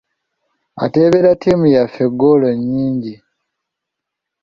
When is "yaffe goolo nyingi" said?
1.75-3.13